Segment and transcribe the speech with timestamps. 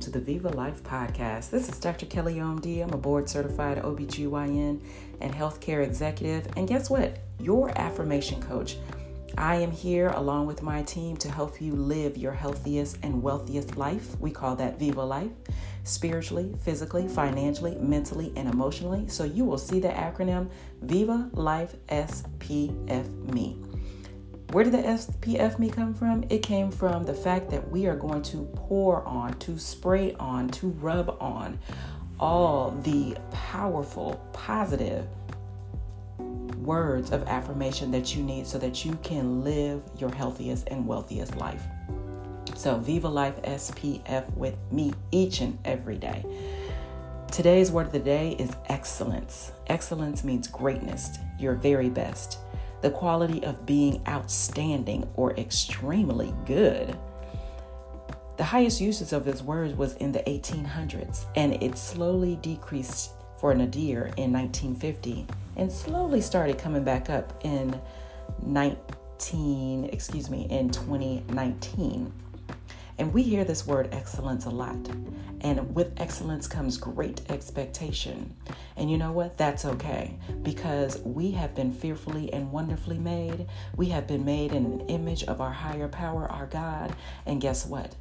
[0.00, 1.50] welcome to the Viva Life Podcast.
[1.50, 2.06] This is Dr.
[2.06, 2.82] Kelly OMD.
[2.82, 4.80] I'm a board certified OBGYN
[5.20, 6.48] and healthcare executive.
[6.56, 7.18] And guess what?
[7.38, 8.78] Your affirmation coach.
[9.36, 13.76] I am here along with my team to help you live your healthiest and wealthiest
[13.76, 14.18] life.
[14.20, 15.32] We call that Viva Life,
[15.84, 19.06] spiritually, physically, financially, mentally, and emotionally.
[19.06, 20.48] So you will see the acronym
[20.80, 23.58] Viva Life SPF Me.
[24.52, 26.24] Where did the SPF me come from?
[26.28, 30.48] It came from the fact that we are going to pour on, to spray on,
[30.48, 31.56] to rub on
[32.18, 35.06] all the powerful, positive
[36.18, 41.36] words of affirmation that you need so that you can live your healthiest and wealthiest
[41.36, 41.62] life.
[42.56, 46.26] So, Viva Life SPF with me each and every day.
[47.30, 49.52] Today's word of the day is excellence.
[49.68, 52.38] Excellence means greatness, your very best
[52.82, 56.96] the quality of being outstanding or extremely good.
[58.36, 63.54] The highest usage of this word was in the 1800s, and it slowly decreased for
[63.54, 67.80] nadir in 1950 and slowly started coming back up in
[68.42, 72.12] 19 excuse me in 2019
[73.00, 74.76] and we hear this word excellence a lot.
[75.40, 78.36] And with excellence comes great expectation.
[78.76, 79.38] And you know what?
[79.38, 83.46] That's okay because we have been fearfully and wonderfully made.
[83.74, 86.94] We have been made in an image of our higher power, our God.
[87.24, 87.94] And guess what?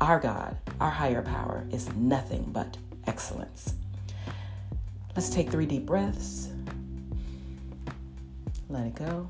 [0.00, 2.76] Our God, our higher power, is nothing but
[3.08, 3.74] excellence.
[5.16, 6.52] Let's take three deep breaths.
[8.68, 9.28] Let it go.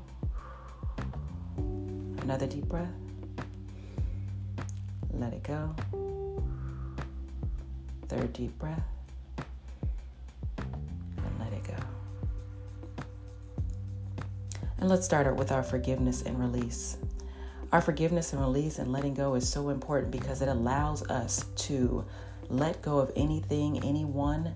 [2.21, 3.08] Another deep breath.
[5.19, 5.75] Let it go.
[8.07, 8.81] Third deep breath.
[10.57, 13.03] And let it go.
[14.77, 16.97] And let's start out with our forgiveness and release.
[17.73, 22.05] Our forgiveness and release and letting go is so important because it allows us to
[22.49, 24.53] let go of anything, anyone,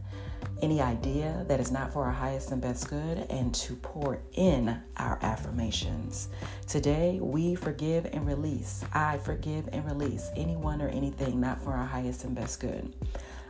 [0.61, 4.79] any idea that is not for our highest and best good, and to pour in
[4.97, 6.29] our affirmations.
[6.67, 8.83] Today, we forgive and release.
[8.93, 12.95] I forgive and release anyone or anything not for our highest and best good.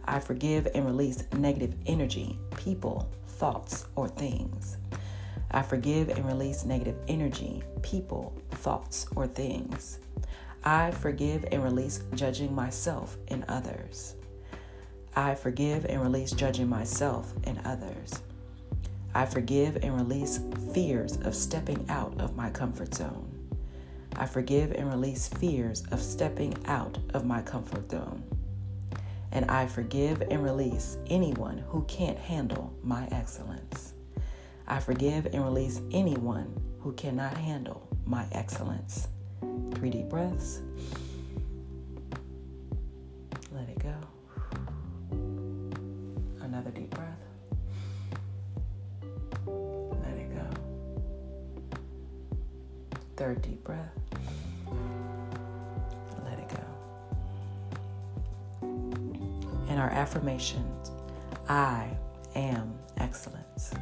[0.06, 4.78] I forgive and release negative energy, people, thoughts, or things.
[5.52, 10.00] I forgive and release negative energy, people, thoughts, or things.
[10.64, 14.16] I forgive and release judging myself and others.
[15.16, 18.22] I forgive and release judging myself and others.
[19.14, 20.40] I forgive and release
[20.74, 23.30] fears of stepping out of my comfort zone.
[24.16, 28.24] I forgive and release fears of stepping out of my comfort zone.
[29.32, 33.94] And I forgive and release anyone who can't handle my excellence.
[34.68, 39.08] I forgive and release anyone who cannot handle my excellence.
[39.76, 40.62] Three deep breaths.
[47.04, 47.20] Breath.
[50.04, 50.48] Let it go.
[53.16, 53.92] Third deep breath.
[56.26, 56.64] Let it go.
[59.70, 60.92] And our affirmations
[61.50, 61.90] I
[62.36, 63.74] am excellence.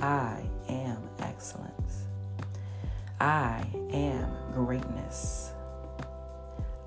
[0.00, 2.04] I am excellence.
[3.20, 5.52] I am greatness.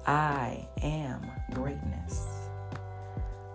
[0.06, 1.22] I am
[1.54, 2.43] greatness.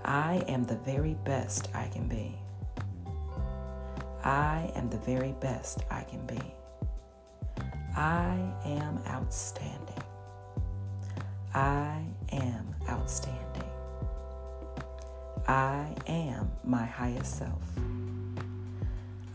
[0.09, 2.35] I am the very best I can be.
[4.25, 6.41] I am the very best I can be.
[7.95, 10.03] I am outstanding.
[11.53, 12.03] I
[12.33, 13.71] am outstanding.
[15.47, 17.71] I am my highest self.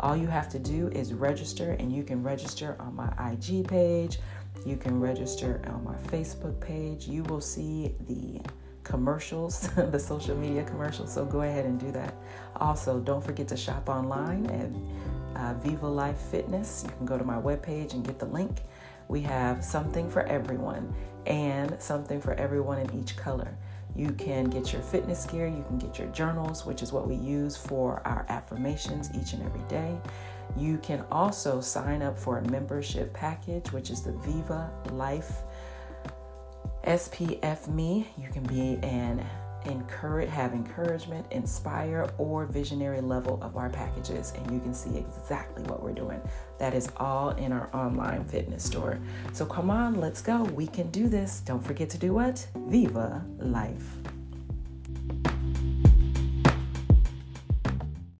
[0.00, 4.18] All you have to do is register, and you can register on my IG page.
[4.64, 7.06] You can register on my Facebook page.
[7.06, 8.40] You will see the
[8.82, 11.12] commercials, the social media commercials.
[11.12, 12.14] So go ahead and do that.
[12.56, 16.84] Also, don't forget to shop online at uh, Viva Life Fitness.
[16.84, 18.62] You can go to my webpage and get the link.
[19.08, 20.94] We have something for everyone
[21.26, 23.56] and something for everyone in each color.
[23.94, 27.14] You can get your fitness gear, you can get your journals, which is what we
[27.14, 29.98] use for our affirmations each and every day.
[30.56, 35.42] You can also sign up for a membership package, which is the Viva Life
[36.84, 38.06] SPF Me.
[38.18, 39.24] You can be an
[39.66, 45.62] encourage, have encouragement, inspire, or visionary level of our packages, and you can see exactly
[45.64, 46.20] what we're doing.
[46.58, 48.98] That is all in our online fitness store.
[49.32, 50.44] So come on, let's go.
[50.44, 51.40] We can do this.
[51.40, 52.46] Don't forget to do what?
[52.54, 54.15] Viva Life.